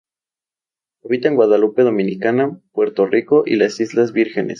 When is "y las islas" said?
3.45-4.13